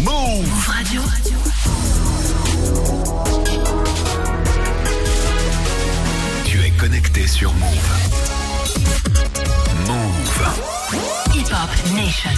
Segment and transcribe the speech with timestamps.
[0.00, 1.02] Move Radio.
[6.44, 7.68] Tu es connecté sur Move.
[9.88, 10.46] Move.
[11.34, 12.30] Hip Hop Nation.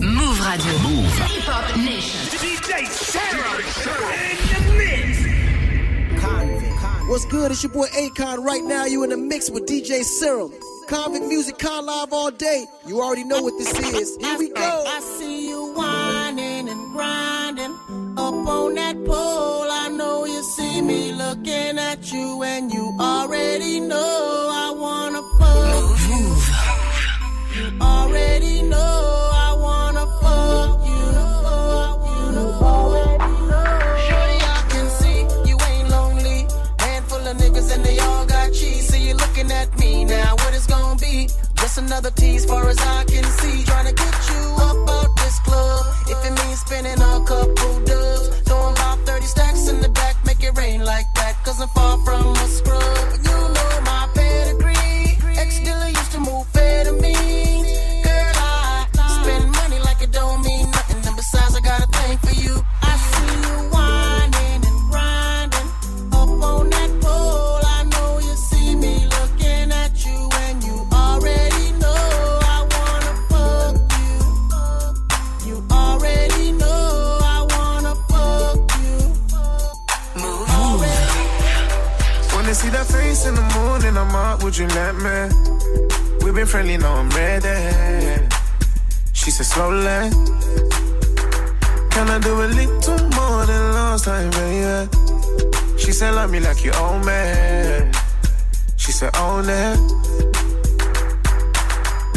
[0.00, 0.72] Move Radio.
[0.80, 1.18] Move.
[1.28, 2.20] Hip Hop Nation.
[2.40, 5.18] DJ Serom in the mix.
[7.08, 7.50] What's good?
[7.50, 8.44] It's your boy Akon.
[8.44, 10.52] Right now, you in the mix with DJ Serom.
[10.86, 12.66] Konvict Music Con Live all day.
[12.86, 14.16] You already know what this is.
[14.20, 14.84] Here we go.
[14.86, 17.72] I see you whining and grinding
[18.16, 19.66] up on that pole.
[19.70, 25.64] I know you see me looking at you, and you already know I wanna fuck.
[27.56, 29.13] You already know
[41.74, 43.64] Just another tease, far as I can see.
[43.64, 44.63] Trying to get you
[95.94, 97.92] said love me like you own me.
[98.76, 99.78] She said own it.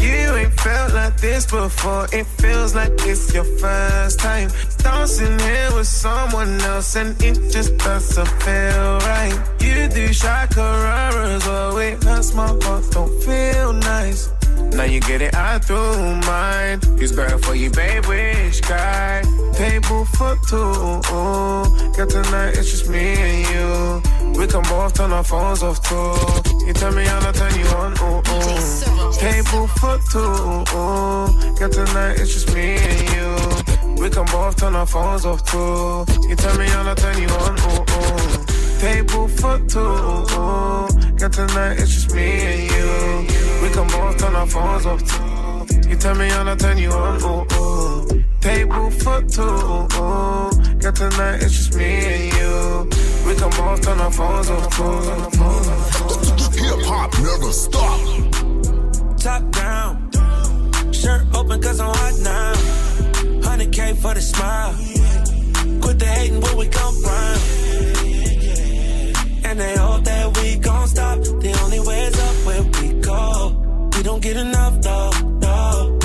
[0.01, 2.07] You ain't felt like this before.
[2.11, 4.49] It feels like it's your first time.
[4.79, 9.37] Dancing here with someone else, and it just doesn't feel right.
[9.59, 14.36] You do shakararas, oh, it hurts my heart, don't feel nice.
[14.75, 15.75] Now you get it, I do
[16.27, 16.79] mine.
[16.99, 18.05] Who's better for you, babe?
[18.05, 19.23] Which guy?
[19.53, 21.01] Table for two.
[21.97, 24.39] Got tonight, it's just me and you.
[24.39, 26.65] We can both turn our phones off too.
[26.65, 27.93] You tell me how to turn you on.
[28.03, 29.11] Ooh, ooh.
[29.13, 30.65] Table for two.
[31.59, 34.01] Got tonight, it's just me and you.
[34.01, 36.05] We can both turn our phones off too.
[36.29, 37.57] You tell me how to turn you on.
[37.59, 38.46] Ooh, ooh.
[38.79, 39.79] Table for two.
[41.17, 43.27] Got tonight, it's just me and you.
[43.63, 45.89] We can both turn our phones off too.
[45.89, 47.23] You tell me how to turn you on.
[47.23, 48.23] Ooh, ooh.
[48.39, 49.87] Table for two.
[50.77, 52.87] Got tonight, it's just me and you.
[53.25, 55.01] We can both turn our phones off too.
[56.61, 57.99] Hip hop never stop.
[59.17, 60.93] top down.
[60.93, 62.53] Shirt open cause I'm hot now.
[63.41, 64.73] 100k for the smile.
[65.81, 67.66] Quit the hating where we come round.
[69.57, 71.17] And they hope that we gon' stop.
[71.17, 73.89] The only way's up where we go.
[73.95, 75.09] We don't get enough though,
[75.45, 75.97] no.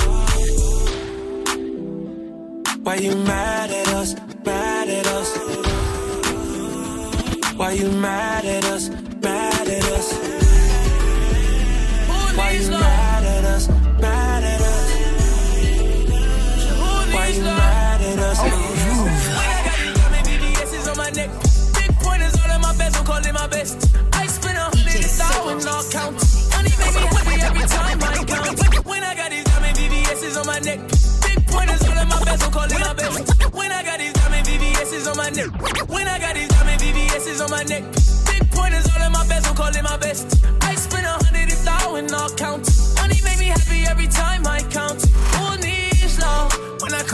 [2.81, 4.15] Why you mad at us?
[4.43, 5.37] Mad at us?
[7.55, 7.91] Why you?
[7.91, 8.42] Mad
[25.59, 26.15] thousand all count.
[26.51, 28.85] Money make me happy every time I count.
[28.85, 30.79] When I got these diamond VVS's on my neck.
[31.21, 33.53] Big pointers all in my bezel, call it my best.
[33.53, 35.49] When I got these diamond VVS's on my neck.
[35.89, 37.83] When I got these diamond VVS's on my neck.
[38.25, 40.43] Big pointers all in my bezel, call it my best.
[40.61, 42.69] I spend a hundred thousand all count.
[42.97, 44.72] Money make me happy every time I count.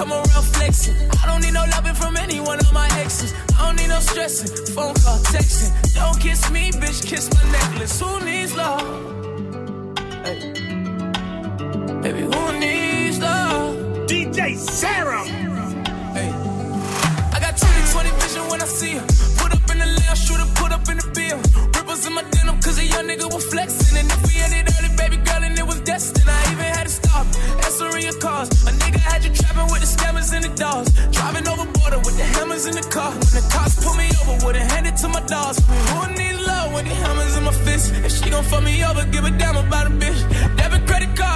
[0.10, 0.18] Who needs love?
[0.18, 2.88] When I come around flexing, I don't need no loving from any one of my
[3.00, 3.34] exes.
[3.58, 5.72] I don't need no stressing, phone call, texting.
[5.94, 8.00] Don't kiss me, bitch, kiss my necklace.
[8.00, 8.82] Who needs love?
[10.26, 10.54] Hey.
[12.02, 13.76] Baby, who needs love?
[14.08, 15.28] DJ Serom.
[16.16, 16.32] Hey.
[17.34, 19.06] I got 20 20 vision when I see her.
[19.38, 21.38] Put up in the left, shoot her, put up in the bill.
[21.76, 23.98] Ripples in my denim, cause a young nigga was flexing.
[23.98, 25.66] And if we ended early, baby girl, and it
[26.00, 27.26] was destined, I even had to stop.
[27.66, 28.50] Answering your calls.
[28.68, 30.90] A nigga had you trapping with the scammers and the dogs.
[31.12, 33.12] Driving over border with the hammers in the car.
[33.12, 35.58] When the cops pull me over, would've handed to my dogs.
[35.92, 37.94] Who needs love with the hammers in my fist?
[38.06, 40.20] If she gon' fuck me over, give a damn about a bitch.
[40.58, 41.29] Debit credit cards,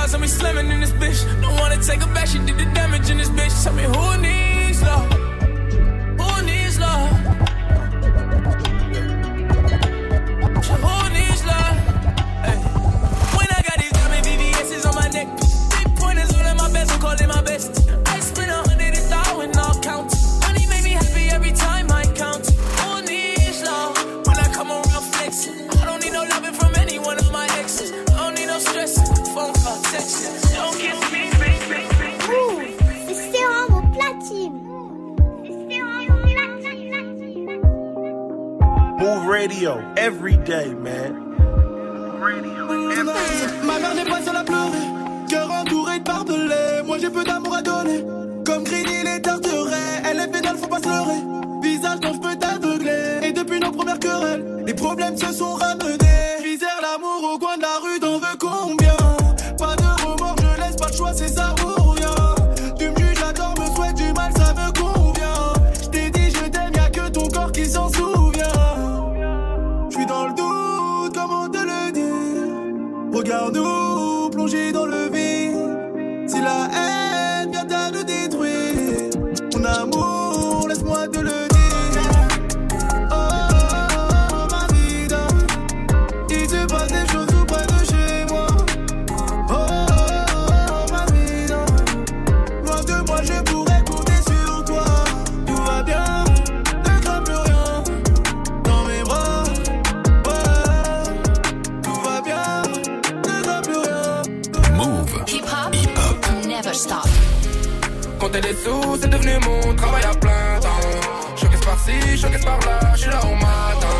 [109.13, 111.35] devenu mon travail à plein temps.
[111.35, 113.97] Choqué par-ci, choqué par-là, je suis là au matin.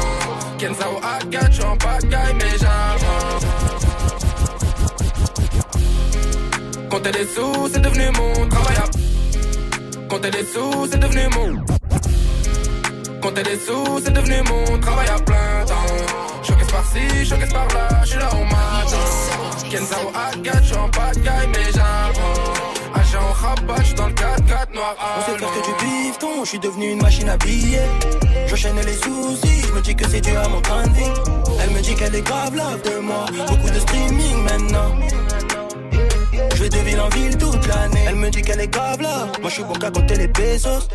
[0.57, 3.43] Kenzao Agat, je en pagaille, mais j'avance.
[6.89, 8.85] Compter des sous, c'est devenu mon travail à.
[10.09, 11.65] Compter des sous, c'est devenu mon.
[13.21, 16.43] Compter des sous, c'est devenu mon travail à plein temps.
[16.43, 19.03] Choqué par-ci, choqué par-là, je suis là au matin.
[19.71, 22.52] Kenzao Agat, je en pagaille, mais j'avance.
[23.83, 27.01] Je dans le 4-4 noir On sait faire que du bifton, je suis devenu une
[27.01, 27.89] machine à billets.
[28.47, 31.11] J'enchaîne les soucis, je me dis que c'est dû à mon train de vie.
[31.61, 34.95] Elle me dit qu'elle est grave love de moi, beaucoup de streaming maintenant.
[36.55, 38.05] Je vais de ville en ville toute l'année.
[38.07, 40.87] Elle me dit qu'elle est grave là, moi je suis bon qu'à compter les pesos.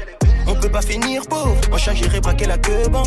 [0.47, 3.03] On peut pas finir pauvre, en chat j'irai braquer la queue ban.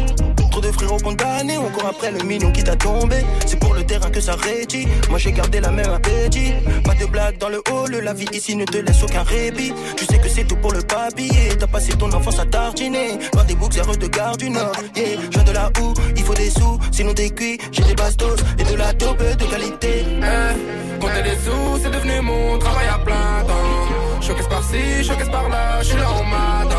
[0.51, 3.18] Trop de frérots condamnés, encore après le million qui t'a tombé.
[3.45, 4.88] C'est pour le terrain que ça rétit.
[5.09, 6.53] Moi j'ai gardé la même appétit.
[6.83, 9.74] Pas de blague dans le hall, la vie ici ne te laisse aucun répit.
[9.95, 11.56] Tu sais que c'est tout pour le papier.
[11.57, 13.18] T'as passé ton enfance à tartiner.
[13.33, 14.74] Dans des boxers de garde du Nord.
[14.95, 17.57] Yeah, je de là où il faut des sous, sinon t'es cuit.
[17.71, 20.06] J'ai des bastos et de la taupe de qualité.
[20.21, 20.56] Hey,
[21.00, 24.21] compter les sous, c'est devenu mon travail à plein temps.
[24.21, 26.70] Choquesse par-ci, choquesse par-là, je suis là en mode.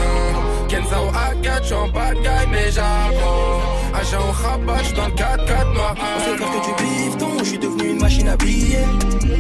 [0.93, 3.61] 0 à 4, j'suis en bad guy, mais j'apprends.
[3.95, 5.95] Agent au rabat, j'suis dans le 4 4 moi.
[5.97, 8.87] On s'écarte que du bifton, j'suis devenu une machine à billets.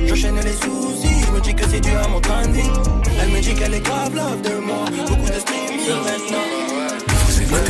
[0.06, 2.42] J'enchaîne les soucis, j'me dis que c'est dû à mon train.
[2.44, 6.46] Elle me dit qu'elle est grave love de moi, beaucoup de streaming maintenant.
[7.28, 7.60] C'est vrai,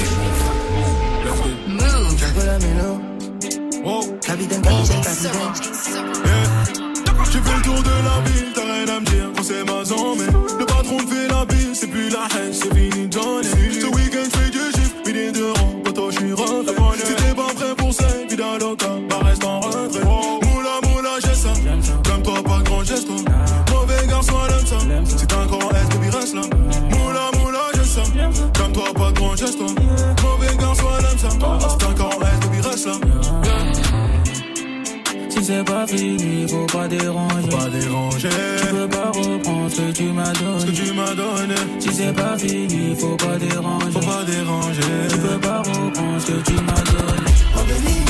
[1.18, 1.42] Move.
[1.68, 2.46] Move.
[2.46, 3.00] La mélo.
[3.84, 4.18] Wow.
[4.20, 6.81] Capitaine, capitaine, capitaine
[7.32, 9.84] tu fais le tour de la ville, t'as rien à me dire quand c'est ma
[9.84, 10.18] zone.
[10.18, 13.48] Mais le patron fait la bise, c'est plus la haine, c'est fini donner.
[13.48, 17.06] Ce week-end, fais du chiffre, midi de rang, toi, je suis refait.
[17.06, 19.71] Si t'es pas prêt pour ça, vida loca, bah reste en retrait.
[35.52, 37.48] C'est pas fini, faut pas déranger.
[37.50, 38.28] Pas déranger.
[38.60, 40.72] Tu peux pas reprendre ce que tu m'as Ce que donné.
[40.72, 41.54] tu m'as donné.
[41.78, 43.90] Si c'est pas fini, faut pas déranger.
[43.92, 44.80] Faut pas déranger.
[45.10, 47.30] Tu peux pas reprendre ce que tu m'as donné.
[47.56, 48.01] Oh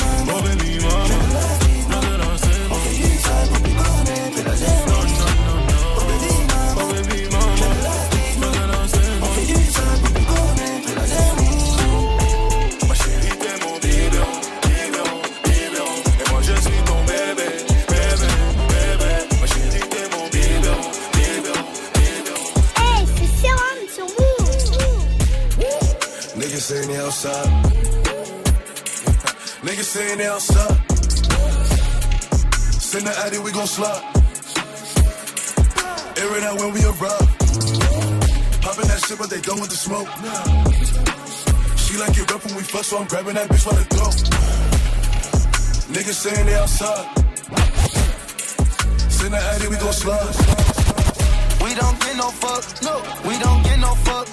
[33.63, 34.03] gon' slide.
[36.19, 37.29] Air it out when we arrive.
[38.59, 40.09] Popping that shit, but they done with the smoke.
[41.77, 44.15] She like it rough when we fuck, so I'm grabbing that bitch by the throat.
[45.95, 47.07] Niggas saying they outside.
[49.09, 50.35] Send the addy, we gon' slide.
[51.63, 52.99] We don't get no fuck, no.
[53.23, 54.27] We don't get no fuck.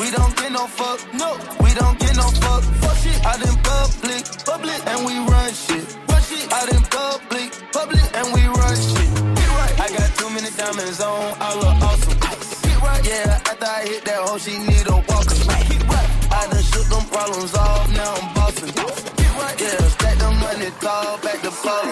[0.00, 1.36] We don't get no fuck, no.
[1.60, 2.62] We don't get no fuck.
[2.80, 3.20] Fuck shit.
[3.26, 5.84] Out in public, public, and we run shit.
[6.08, 6.52] Run shit.
[6.52, 9.10] Out in public, public, and we run shit.
[9.56, 9.74] Right.
[9.80, 12.16] I got too many diamonds on, I look awesome.
[12.20, 13.02] Get right.
[13.08, 15.38] Yeah, after I hit that hoe, she need a walker.
[15.48, 16.08] Right.
[16.30, 18.72] I done shook them problems off, now I'm bossing.
[18.76, 19.56] Right.
[19.60, 21.88] Yeah, stack the money, call back the phone.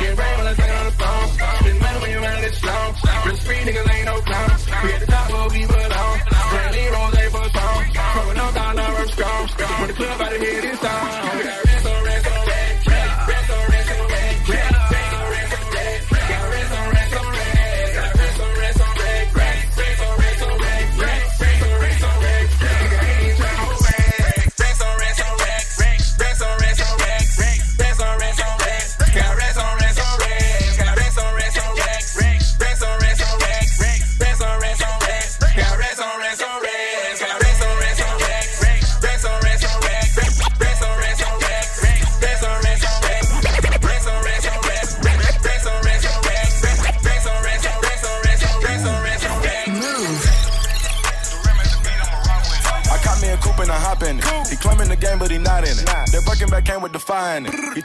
[0.00, 1.28] Get ready when I say on the phone.
[1.80, 2.90] Mad when you ran this long.
[3.24, 4.62] Real street niggas ain't no clowns.
[4.84, 6.16] We at the top where we belong.
[6.50, 7.82] Brandy Rose for song.
[8.12, 9.42] Throwing up dollar strong.
[9.80, 11.39] When the club out of here, game,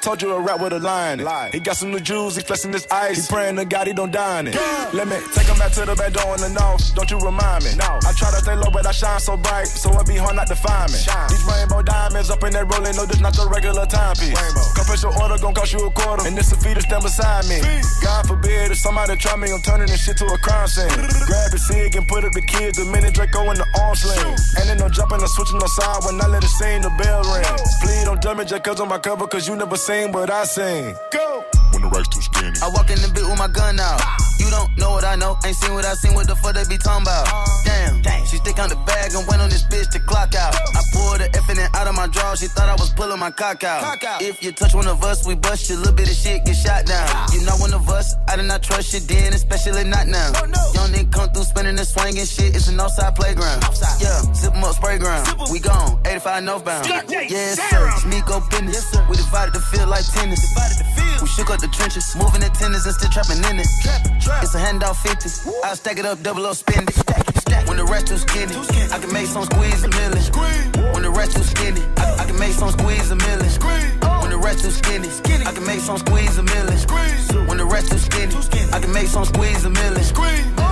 [0.06, 1.20] told you a rap with a line.
[1.20, 1.54] in it.
[1.56, 3.28] He got some new jewels, he flexing his ice.
[3.28, 4.56] He praying to God he don't die in it.
[4.94, 6.94] Let me take him back to the back door in the north.
[6.94, 7.72] Don't you remind me?
[7.74, 7.98] No.
[8.06, 10.46] I try to stay low, but I shine so bright, so it be hard not
[10.48, 11.00] to find me.
[11.30, 11.44] These
[12.26, 14.38] diamonds up in that rolling, no, this not the regular timepiece.
[14.74, 17.46] Confess your order, gon' cost you a quarter, and this a fee to stand beside
[17.48, 17.60] me.
[18.02, 20.90] God forbid if somebody try me, I'm turning this shit to a crime scene.
[21.30, 24.36] Grab the cig and put up the kids, the minute Draco in the arm sling.
[24.58, 27.24] And then no jumping or switching no side when I let it sing, the bell
[27.34, 27.46] ring.
[27.82, 30.46] Please don't judge me just cause on my cover, cause you never seen what I
[30.46, 30.96] seen.
[31.12, 31.35] Go!
[32.46, 32.62] When the racks too skinny.
[32.62, 34.02] I walk in the bit with my gun out.
[34.40, 35.38] You don't know what I know.
[35.46, 36.14] Ain't seen what I seen.
[36.14, 37.26] What the fuck they be talking about?
[37.64, 38.26] Damn.
[38.26, 40.56] She stick on the bag and went on this bitch to clock out.
[40.56, 42.36] I pulled the F in it out of my drawer.
[42.36, 43.98] She thought I was pulling my cock out.
[44.22, 45.78] If you touch one of us, we bust you.
[45.78, 47.08] Little bit of shit get shot down.
[47.34, 48.16] You not one of us.
[48.28, 50.32] I did not trust you then, especially not now.
[50.74, 52.56] Young nigga come through spinning and swinging shit.
[52.56, 53.64] It's an outside playground.
[54.00, 55.28] Yeah, zip 'em up, spray ground.
[55.52, 56.86] We gone, 85 northbound.
[56.88, 57.90] Yeah, sir.
[57.96, 58.92] It's me go business.
[59.10, 60.44] We divided the field like tennis.
[61.26, 63.66] We shook up the trenches, moving the tennis and still trapping in it.
[64.46, 65.50] It's a handout 50.
[65.66, 66.96] I stack it up, double up, spend it.
[67.66, 68.54] When the rest too skinny,
[68.94, 70.22] I can make some squeeze a million.
[70.94, 73.42] When the rest too skinny, I, I can make some squeeze a million.
[74.22, 75.10] When the rest too skinny,
[75.42, 76.78] I can make some squeeze a million.
[77.50, 78.30] When the rest too skinny,
[78.70, 80.06] I can make some squeeze a million.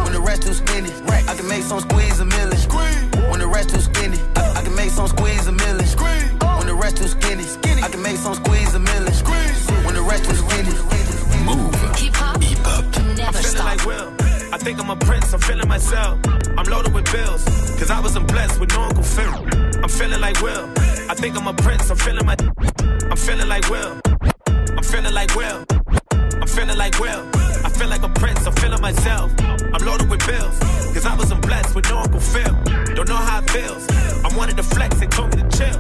[0.05, 0.93] When the rest too skinny,
[1.25, 2.61] I can make some squeeze a million.
[3.25, 5.89] When the rest too skinny, I, I can make some squeeze a million.
[6.37, 7.49] When the rest too skinny,
[7.81, 9.32] I can make some squeeze a million.
[10.63, 11.73] Move.
[11.99, 12.41] Hip hop.
[12.41, 12.85] Hip hop.
[13.17, 13.65] Never feeling stop.
[13.65, 14.13] like Will.
[14.53, 16.19] I think I'm a prince, I'm feeling myself.
[16.57, 17.43] I'm loaded with bills,
[17.79, 19.33] cause I wasn't blessed with no Uncle Phil.
[19.83, 20.69] I'm feeling like Will.
[21.09, 22.35] I think I'm a prince, I'm feeling my.
[23.09, 23.99] I'm feeling like Will.
[24.47, 25.65] I'm feeling like Will.
[26.39, 27.27] I'm feeling like Will.
[27.65, 29.33] I feel like a prince, I'm feeling myself.
[29.39, 30.59] I'm loaded with bills,
[30.93, 32.53] cause I wasn't blessed with no Uncle Phil.
[32.95, 33.89] Don't know how it feels.
[34.23, 35.79] I wanted to flex, they told me to chill.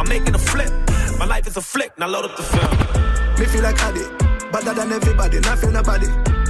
[0.00, 0.72] I'm making a flip.
[1.18, 3.13] My life is a flick, now load up the film.
[3.44, 4.08] Me feel like addict,
[4.50, 6.06] better than everybody, not feel nobody.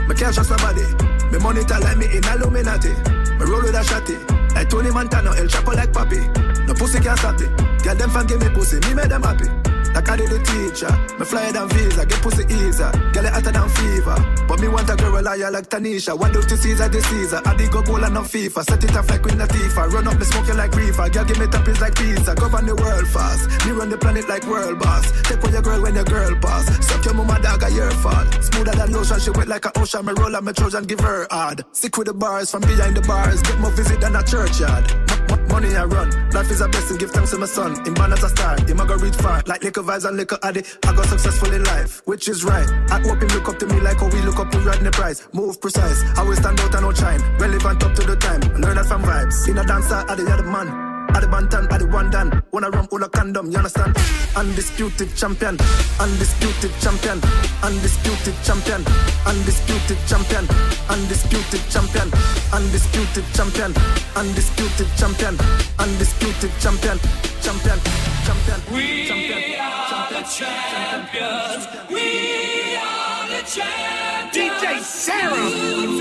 [0.07, 0.87] Me can't trust nobody.
[1.33, 2.91] Me monitor like me in Illuminati.
[3.35, 4.15] Me roll with a shotty,
[4.55, 6.23] like Tony Montana, El Chapo like Papi.
[6.69, 7.51] No pussy can't stop it.
[7.83, 9.74] Girl them fan give me pussy, me make them happy.
[9.95, 12.91] Like I did the teacher, me fly than visa, get pussy easier.
[13.15, 16.19] Girl it hotter than fever, but me want a girl liar like Tanisha.
[16.19, 17.41] One duty Caesar, the Caesar.
[17.45, 18.65] I dig go goal and no FIFA.
[18.65, 19.93] Set it off like Queen Latifah.
[19.93, 21.09] Run up me smoking like reefer.
[21.09, 22.35] Girl give me toppings like pizza.
[22.35, 23.49] Govern the world fast.
[23.65, 25.07] Me run the planet like world boss.
[25.23, 26.87] Take on your girl when your girl pass.
[26.87, 28.27] Suck your mama dog a your fault.
[28.43, 30.05] Smoother than lotion, she wet like an ocean.
[30.05, 31.65] Me roll on my Trojan, give her hard.
[31.73, 33.41] Sick with the bars from behind the bars.
[33.43, 35.14] Get more visit than a churchyard.
[35.55, 36.11] Money I run.
[36.31, 37.87] Life is a blessing, give thanks to my son.
[37.87, 38.59] In born as a star.
[38.67, 39.41] Him a go reach far.
[39.47, 40.37] Like liquor vibes and liquor.
[40.43, 42.69] I got successful in life, which is right.
[42.91, 45.29] I hope him look up to me like how we look up to Rodney Price.
[45.33, 46.03] Move precise.
[46.19, 47.21] Always stand out and no shine.
[47.39, 48.41] Relevant up to the time.
[48.61, 49.49] Learn that from vibes.
[49.49, 50.94] In a dancer, I the other man.
[51.15, 52.43] I the bantan, I the one done.
[52.53, 53.97] Wanna rum, wanna condom, you understand?
[54.35, 55.57] Undisputed champion,
[56.01, 57.21] undisputed champion,
[57.63, 58.83] undisputed champion,
[59.25, 60.45] undisputed champion,
[60.91, 62.11] undisputed champion,
[62.51, 63.71] undisputed champion,
[64.19, 65.39] undisputed champion,
[65.79, 66.99] undisputed champion,
[67.47, 67.79] champion,
[68.27, 68.59] champion.
[68.75, 69.15] We
[69.55, 71.63] are the champions.
[71.95, 74.35] We are the champions.
[74.35, 75.95] DJ Serom.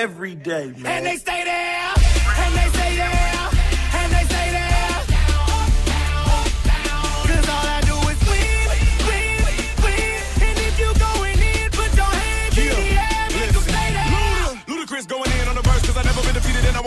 [0.00, 0.86] Every day, man.
[0.86, 1.79] And they stay there,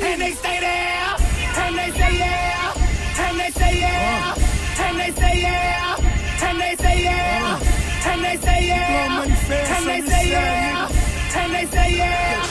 [0.00, 1.16] And they stay there,
[1.64, 2.72] and they say yeah,
[3.18, 4.34] and they say yeah,
[4.78, 5.96] and they say yeah,
[6.42, 7.60] and they say yeah,
[8.06, 10.88] and they say yeah, and they say yeah,
[11.36, 12.42] and they say yeah.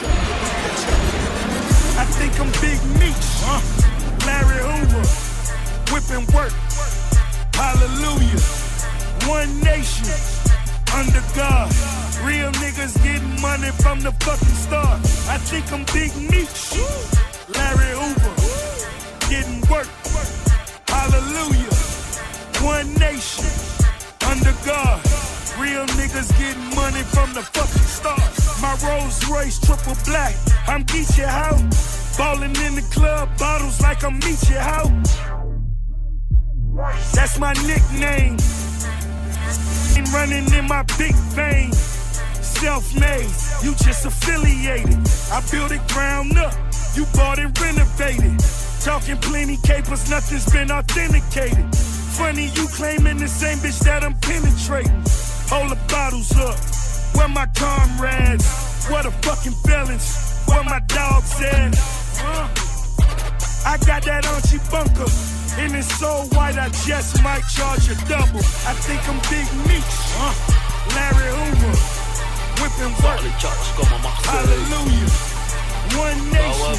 [2.00, 3.28] I think I'm Big Meech.
[4.26, 5.06] Larry Hoover,
[5.94, 6.52] whipping work.
[7.54, 8.42] Hallelujah.
[9.26, 10.14] One nation,
[10.94, 11.72] under God.
[12.24, 15.00] Real niggas getting money from the fucking start.
[15.30, 16.76] I think I'm Big Meech,
[17.50, 18.36] Larry Hoover,
[19.30, 19.88] getting work.
[20.88, 21.74] Hallelujah.
[22.64, 23.46] One nation,
[24.28, 25.02] under God.
[25.58, 28.22] Real niggas getting money from the fucking start.
[28.62, 30.36] My Rolls Royce triple black.
[30.68, 31.56] I'm Geechee How.
[32.18, 34.90] Ballin' in the club, bottles like I'm Meechie How.
[37.14, 38.38] That's my nickname.
[39.98, 41.72] Ain't running in my big vein.
[41.74, 43.30] Self-made,
[43.64, 45.00] you just affiliated.
[45.32, 46.54] I built it ground up,
[46.98, 48.42] you bought and renovated.
[48.82, 51.66] Talking plenty capers, nothing's been authenticated.
[52.18, 55.04] Funny you claiming the same bitch that I'm penetrating.
[55.54, 56.58] Hold the bottles up,
[57.16, 58.48] where my comrades?
[58.90, 61.76] What a fucking felons, where my dog said.
[62.26, 62.50] Uh,
[63.66, 65.10] I got that Archie bunker.
[65.62, 68.42] And it's so white, I just might charge a double.
[68.66, 69.98] I think I'm Big Meech?
[70.98, 71.78] Larry Hoover,
[72.58, 73.22] whipping work.
[74.26, 75.37] Hallelujah.
[75.96, 76.76] One nation,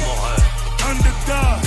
[0.85, 1.59] under God.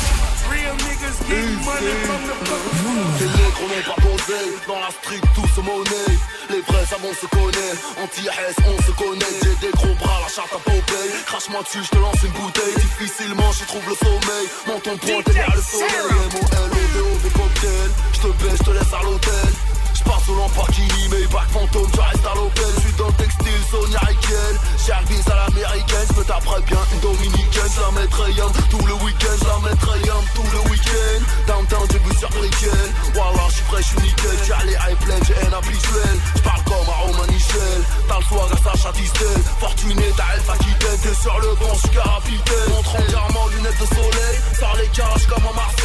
[0.50, 1.16] Real niggas
[1.64, 2.82] money from the fucking
[3.20, 6.18] Les nègres n'ont pas posé, dans la street tout se monnaie
[6.50, 9.34] Les vrais savons se connaît, anti-RS on se connaît.
[9.42, 12.74] J'ai des gros bras, la charte à Popeye Crache-moi dessus, je te lance une bouteille.
[12.76, 14.46] Difficilement j'y trouve le sommeil.
[14.66, 19.02] Menton pointé vers le soleil M-O-L-O-D-O des cocktails Je te baisse, je te laisse à
[19.02, 19.52] l'hôtel
[19.94, 22.64] je pars sous Lamborghini, mais back fantôme, tu restes à l'hôtel.
[22.76, 24.54] Je suis dans le textile, Sonia Riquel.
[24.92, 27.70] Un bis à l'américaine, je me taperai bien une dominicaine.
[27.76, 31.20] Je la mettrai yam tout le week-end, je la mettrai yam tout le week-end.
[31.46, 32.88] Downtown, j'ai vu sur Brickell.
[33.14, 34.38] Voilà, je suis frais, je suis nickel.
[34.46, 36.16] J'ai allé high plein, j'ai un habituel.
[36.36, 37.80] Je parle comme à Roman Michel.
[38.08, 39.40] T'as le swag à Sacha Distel.
[39.60, 40.98] Fortuné, t'as Elf Aquitaine.
[41.02, 42.68] T'es sur le banc, je suis capitaine.
[42.70, 44.36] Montre entièrement lunettes de soleil.
[44.58, 45.81] Sors les cages comme à Marseille.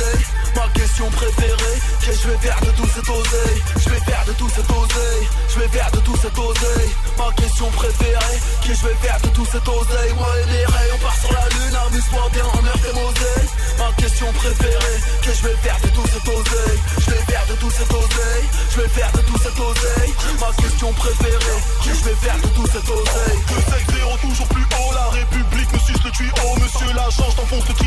[2.47, 3.59] Faire de tout cet oseille.
[3.83, 5.25] Je vais faire de tout cet oseille.
[5.49, 6.91] Je vais faire de tout cet oseille.
[7.17, 10.13] Ma question préférée, que je vais faire de tout cet oseille?
[10.15, 11.75] Moi et les rays, on part sur la lune.
[11.87, 12.77] Amuse-toi bien en mer
[13.79, 16.79] Ma question préférée, que je vais faire de tout cet oseille?
[17.03, 18.45] Je vais faire de tout cet oseille.
[18.71, 20.13] Je vais faire de tout cet oseille.
[20.39, 23.39] Ma question préférée, que je vais faire de tout cet oseille?
[23.47, 27.73] 2 toujours plus haut, la République me suce le tuyau Monsieur l'agent, je t'enfonce le
[27.73, 27.86] triangle,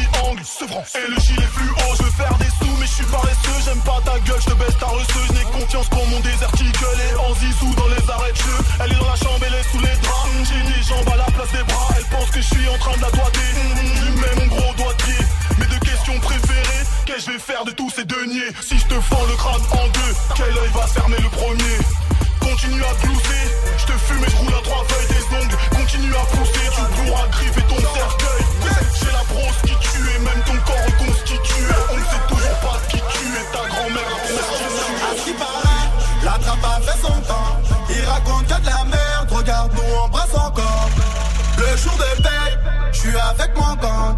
[4.38, 8.04] je te baisse ta reçue N'ai confiance qu'en mon déserticule Et en zizou dans les
[8.10, 10.30] arrêts de jeu Elle est dans la chambre, elle est sous les draps.
[10.46, 11.88] J'ai des jambes à la place des bras.
[11.96, 13.48] Elle pense que je suis en train de la doiter
[13.96, 15.24] Je lui mets mon gros doigt de pied.
[15.58, 18.50] Mes deux questions préférées Qu'est-ce que je vais faire de tous ces deniers?
[18.62, 21.78] Si je te fends le crâne en deux Quel œil va fermer le premier?
[22.40, 23.44] Continue à glousser,
[23.78, 27.04] je te fume et je roule à trois feuilles des ongles Continue à pousser, tu
[27.04, 28.44] pourras griffer ton cercueil.
[28.98, 31.64] J'ai la brosse qui tue et même ton corps reconstitué
[37.30, 40.90] a fait son temps Il raconte que de la merde, regarde nous embrasse encore.
[41.58, 42.58] Le jour de paye,
[42.92, 44.16] je suis avec mon gang.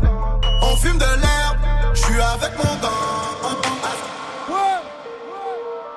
[0.63, 1.59] On fume de l'herbe,
[1.95, 3.53] je suis avec mon gang.
[4.49, 4.81] Ouais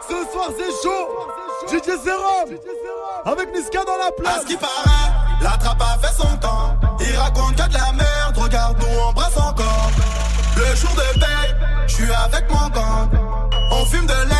[0.01, 1.10] Ce soir c'est chaud.
[1.67, 2.58] DJ Serum
[3.25, 4.38] Avec Niska dans la place.
[4.38, 6.75] À ce qui paraît, la trappe a fait son temps.
[6.99, 9.91] Il raconte que de la merde, regarde nous embrasse encore.
[10.58, 11.56] Le jour de paye,
[11.88, 13.10] je suis avec mon gang.
[13.71, 14.35] On fume de l'herbe,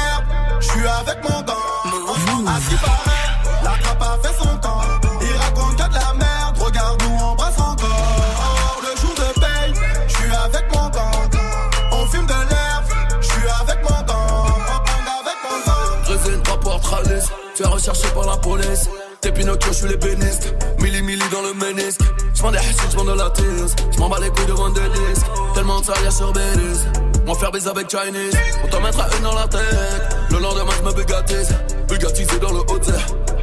[19.25, 20.53] T'es Pinocchio, je suis l'ébéniste.
[20.79, 22.01] Milli milli dans le ménisque.
[22.35, 23.75] J'vends des hassides, j'vends de la tise.
[23.95, 25.25] J'm'en bats les couilles de vendre des disques.
[25.55, 26.85] Tellement de y'a sur Belize.
[27.25, 28.38] M'en faire baiser avec Chinese.
[28.63, 30.15] On t'en mettra une dans la tête.
[30.29, 31.49] Le lendemain, j'me bugatise.
[31.88, 32.79] Bugatisé dans le haut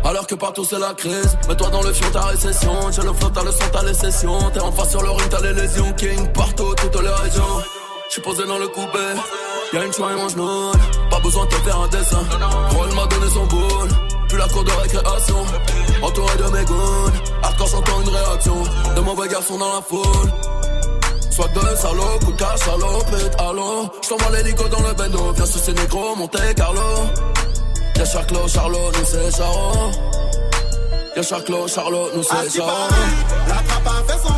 [0.04, 3.30] alors que partout c'est la crise Mets-toi dans le fion, ta récession J'ai le flot,
[3.32, 5.92] t'as le son, t'as les sessions T'es en face sur le ring, t'as les lésions
[5.92, 7.62] King partout, toutes les régions
[8.10, 8.98] J'suis posé dans le coupé
[9.72, 10.34] Y'a une choix et mange
[11.08, 12.24] Pas besoin de te faire un dessin
[12.74, 15.44] Roll m'a donné son boule La cour de récréation.
[16.02, 18.62] Entouré de mes goons Hardcore j'entends une réaction.
[18.96, 20.32] De mauvais garçons dans la foule.
[21.30, 25.60] Soit de salaud, coup de cash, salopette, allô J't'envoie l'hélico dans le bendo Viens sur
[25.60, 26.80] ces négros, Monte Carlo.
[27.96, 29.90] Y'a Charclo, Charlot, nous c'est Charo.
[31.16, 32.68] Y'a Charclo, Charlot, nous c'est Charo.
[32.68, 34.31] paraît, la trappe a fait son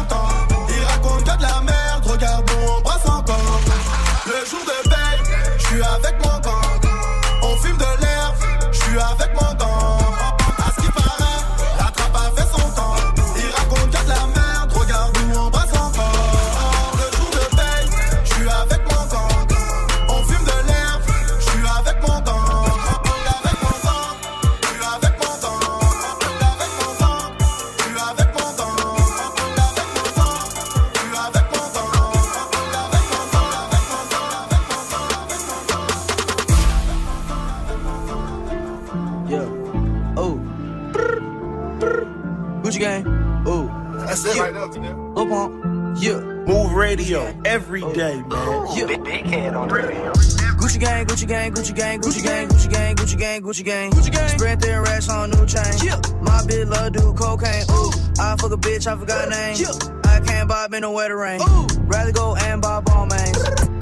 [51.25, 53.91] Gucci gang, Gucci gang, Gucci gang, Gucci gang, Gucci gang, Gucci gang.
[53.93, 54.29] Gucci gang.
[54.29, 55.73] Spread their racks on new chain.
[55.83, 55.97] Yeah.
[56.21, 57.65] My bitch love do cocaine.
[57.71, 57.91] Ooh.
[58.21, 59.57] I fuck a bitch, I forgot name.
[59.57, 59.73] Yeah.
[60.05, 61.41] I can't bob in the wetter rain.
[61.41, 61.67] Ooh.
[61.89, 63.39] Rather go and buy ball mains.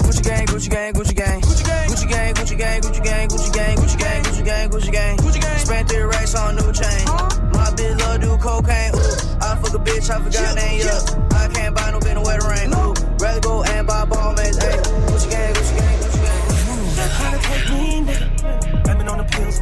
[0.07, 1.41] Gucci gang, Gucci gang, Gucci gang.
[1.41, 4.91] Gucci gang, Gucci gang, Gucci gang, Gucci gang, Gucci gang, Gucci gang, Gucci gang, Gucci
[4.93, 5.17] gang.
[5.17, 5.59] Gucci gang.
[5.59, 7.05] Spent their racks on new chain.
[7.51, 8.95] My bitch love do cocaine.
[8.95, 9.43] Ooh.
[9.43, 10.79] I fuck a bitch, I forgot name.
[10.79, 11.35] Yeah.
[11.35, 12.71] I can't buy no bin the wetter rain.
[12.71, 12.93] Ooh.
[13.19, 14.55] Rather go and buy ball mains.
[14.55, 14.77] Hey.
[15.11, 15.92] Gucci gang, Gucci gang.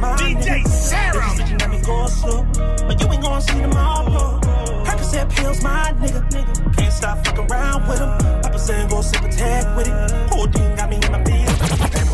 [0.00, 1.20] my DJ Serom.
[1.36, 2.44] Bitches got me going slow,
[2.86, 4.40] but you ain't gonna see tomorrow.
[4.84, 6.76] Percocet pills, my nigga.
[6.76, 8.18] Can't stop fucking around with them.
[8.42, 10.30] Papa saying go sip a tag with it.
[10.30, 10.46] Whole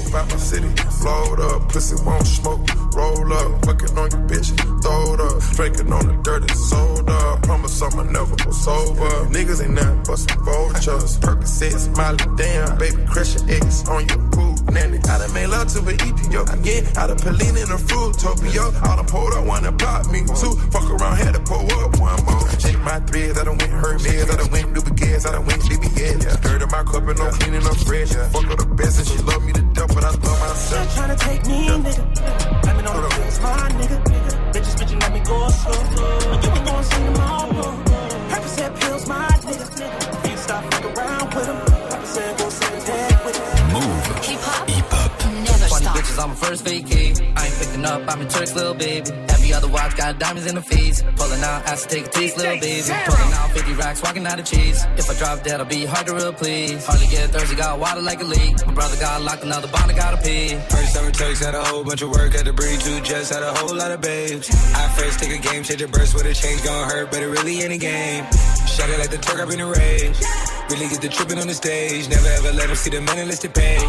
[0.08, 0.68] about my city,
[1.04, 2.60] load up, pussy won't smoke,
[2.94, 4.50] roll up, fucking on your bitch,
[4.82, 9.10] throw it up, drinking on the dirty soda, promise I'ma never go sober.
[9.28, 14.58] Niggas ain't nothing but some vultures, Percocet, smiley, damn, baby, crushing eggs on your poop,
[14.70, 14.98] nanny.
[15.08, 18.64] I done made love to an Ethiopia, I get out of Pelin in a fruitopia,
[18.88, 22.24] all done pulled up, wanna block me, two, fuck around, had to pull up one
[22.24, 22.48] more.
[22.58, 25.62] Shake my threads, I done went Hermes, I done went Louis Gas, I done went
[25.62, 26.30] DBS, yeah.
[26.40, 29.18] Stirred in my cup and I'm cleaning up fresh, fuck her the best and she
[29.24, 30.94] love me to death, but I love myself.
[30.94, 32.68] Tryna take me, nigga.
[32.68, 33.98] I've been on the pills, my nigga.
[34.52, 35.72] Bitches bitching let me go slow,
[36.42, 37.74] you ain't gonna see tomorrow.
[38.30, 39.97] Percocet pills, my nigga.
[46.18, 47.36] Funny bitches on my first vacay.
[47.36, 49.10] I ain't picking up, I'm in church, little baby.
[49.28, 51.02] Every other watch got diamonds in the face.
[51.16, 52.82] Pulling out, I to take a taste, little baby.
[52.82, 54.84] Pulling out 50 racks, walking out of cheese.
[54.96, 56.86] If I drop dead, I'll be hard to replace.
[56.86, 58.66] Hardly get thirsty, got water like a leak.
[58.66, 60.58] My brother got locked, another bond, I gotta pee.
[60.70, 63.42] First summer takes had a whole bunch of work, had to breed two jets, had
[63.42, 64.50] a whole lot of babes.
[64.74, 67.28] I first take a game, change a burst with a change, gon' hurt, but it
[67.28, 68.24] really ain't a game.
[68.66, 70.16] Shut it like the Turk, I've been a rage.
[70.70, 73.40] Really get the tripping on the stage, never ever let them see the money unless
[73.40, 73.80] they pay.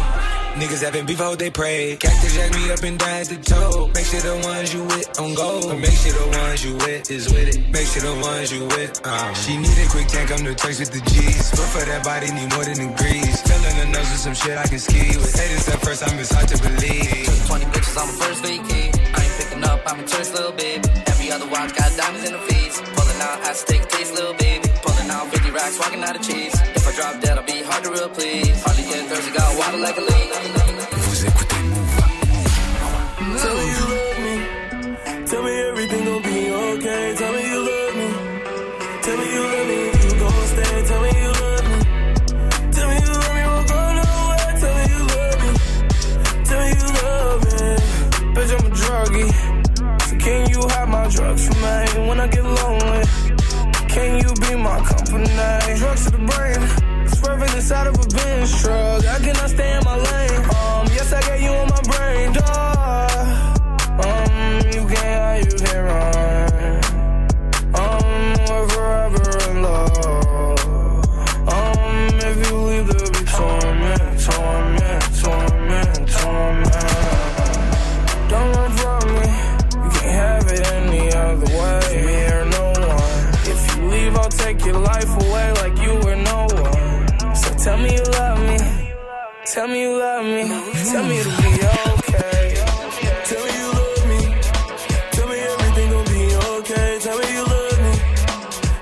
[0.56, 1.96] Niggas having beef, hope they pray.
[2.00, 3.92] Cactus jack me up and down at the toe.
[3.92, 5.60] Make sure the ones you with on go.
[5.76, 7.68] Make sure the ones you with is with it.
[7.68, 8.96] Make sure the ones you with.
[9.04, 9.34] Um.
[9.36, 11.52] She need a quick tank, I'm the text with the G's.
[11.52, 13.28] But for that body, need more than degrees.
[13.44, 15.36] Filling the nose with some shit I can ski with.
[15.36, 17.28] Haters at first, I'm just hard to believe.
[17.28, 18.88] Took 20 bitches on my first vacay.
[18.88, 20.88] I ain't picking up, I'm in church, little baby.
[21.12, 22.80] Every other watch got diamonds in the face.
[22.96, 24.66] Pulling out, I a taste, little baby.
[25.10, 26.54] Pulling out 50 racks, walking out of cheese.
[26.54, 28.62] If I drop dead, I'll be hard to replace.
[28.62, 30.30] Hardly get thirsty, got water like a leak.
[31.04, 33.40] Vous écoutez Move.
[33.42, 34.34] Tell me you love me.
[35.26, 37.14] Tell me everything gon' be okay.
[37.18, 38.08] Tell me you love me.
[39.02, 39.80] Tell me you love me.
[40.04, 40.74] You gon' stay.
[40.90, 41.78] Tell me you love me.
[42.76, 43.42] Tell me you love me.
[43.50, 44.52] Won't go nowhere.
[44.62, 45.50] Tell me you love me.
[46.48, 47.58] Tell me you love me.
[48.34, 49.30] Bitch, I'm a druggie.
[50.06, 53.19] So can you have my drugs for me when I get lonely?
[53.90, 55.26] Can you be my company?
[55.78, 57.08] Drugs to the brain.
[57.08, 59.04] Swerving inside of a Benz truck.
[59.04, 60.44] I cannot stay in my lane.
[60.54, 63.10] Um, yes, I got you on my brain, dog.
[64.06, 66.19] Um, you can't, you can't run.
[84.52, 87.34] Take your life away like you were no one.
[87.34, 88.58] So tell me you love me.
[89.46, 90.42] Tell me you love me.
[90.90, 91.50] Tell me it'll be
[91.92, 92.54] okay.
[93.28, 94.20] Tell me you love me.
[95.14, 96.22] Tell me everything gon' be
[96.54, 96.88] okay.
[97.04, 97.92] Tell me you love me.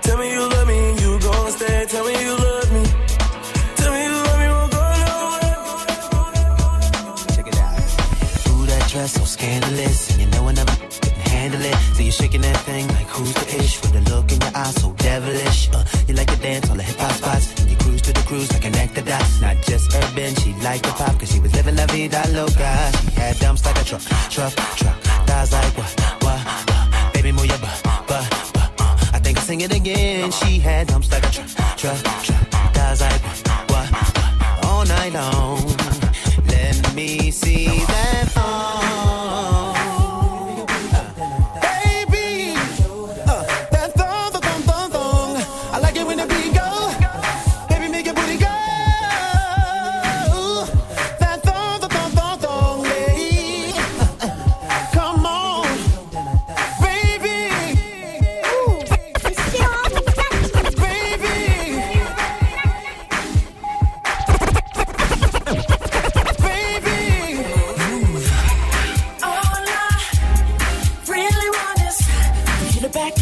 [0.07, 1.78] Tell me you love me you gon' stay.
[1.92, 2.83] Tell me you love me.
[3.78, 5.59] Tell me you love me, won't go nowhere.
[8.48, 10.76] Ooh, that dress so scandalous, and you know I never
[11.33, 11.76] handle it.
[11.94, 14.74] So you're shaking that thing like who's the ish with a look in your eyes
[14.83, 14.88] so
[21.16, 22.90] cause she was living la vida loca.
[23.01, 24.97] She had dumps like a truck, truck, truck.
[25.27, 27.12] Thighs like what, what, what?
[27.14, 28.73] Baby, move your butt, butt, butt.
[28.81, 30.31] Uh, I think I'll sing it again.
[30.31, 32.58] She had dumps like a truck, truck, truck.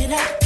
[0.06, 0.45] it up.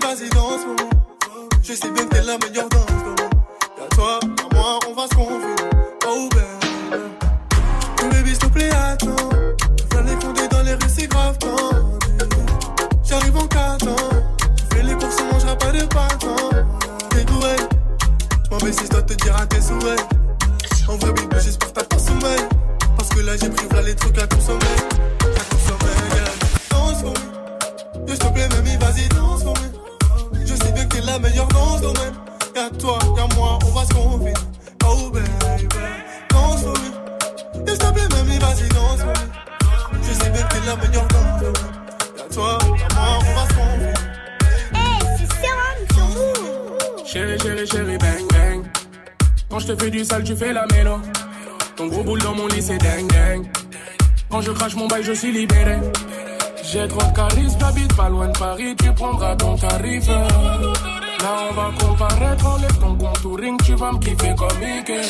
[0.00, 0.90] vas-y, danse pour moi.
[1.62, 3.30] Je sais bien que t'es la meilleure dans ce domaine.
[3.78, 5.64] Y'a toi, y'a moi, on va se convaincre.
[6.06, 7.02] Oh baby.
[8.02, 9.28] Oh baby, s'il te plaît, attends.
[9.90, 12.26] Viens les fonder dans les rues, c'est grave tendu.
[13.04, 13.96] J'arrive en 4 ans.
[14.56, 16.26] Je fais les courses, on mangera pas de pâtes.
[17.10, 17.56] T'es doué.
[18.62, 20.00] Vais si je dois te dire à tes souhaits.
[20.88, 22.40] En vrai, bébé, j'espère t'as pas sommeil.
[22.96, 24.83] Parce que là, j'ai pris là les trucs à consommer.
[50.24, 51.00] Tu fais la mélo.
[51.76, 53.46] Ton gros boule dans mon lit, c'est ding, ding.
[54.30, 55.78] Quand je crache mon bail, je suis libéré.
[56.62, 60.06] J'ai trop de charisme, j'habite pas loin de Paris, tu prendras ton tarif.
[60.08, 60.26] Là,
[61.50, 65.00] on va comparaître, enlève ton contouring, tu vas me kiffer comme Mickey.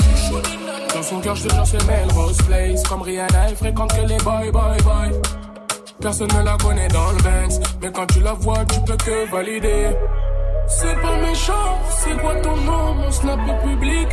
[0.95, 2.83] Dans son cœur, je te jure, c'est Melrose Place.
[2.85, 5.21] Comme Rihanna, elle fréquente que les boy, boy, boy.
[6.01, 9.31] Personne ne la connaît dans le Banks, mais quand tu la vois, tu peux que
[9.31, 9.89] valider.
[10.67, 14.09] C'est pas méchant, c'est quoi ton nom, mon snap est public.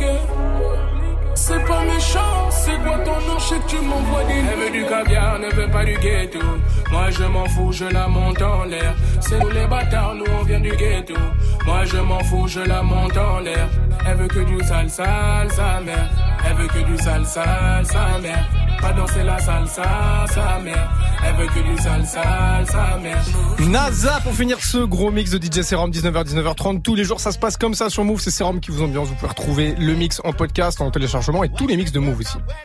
[1.34, 4.70] C'est pas méchant, c'est quoi ton nom, je sais que tu m'envoies des Elle veut
[4.70, 6.40] du caviar, ne veut pas du ghetto.
[6.90, 8.94] Moi je m'en fous, je la monte en l'air.
[9.20, 11.14] C'est nous les bâtards, nous on vient du ghetto.
[11.64, 13.68] Moi je m'en fous, je la monte en l'air.
[14.06, 16.10] Elle veut que du sale, sale, sa mère.
[16.44, 17.18] Elle veut que du sa
[18.20, 18.48] mère.
[18.80, 20.90] Pas danser la sa mère.
[21.24, 23.24] Elle veut que du sa mère.
[23.60, 27.32] NASA pour finir ce gros mix de DJ Serum 19h 19h30 tous les jours ça
[27.32, 29.94] se passe comme ça sur Move c'est Serum qui vous ambiance vous pouvez retrouver le
[29.94, 32.38] mix en podcast en téléchargement et tous les mix de Move aussi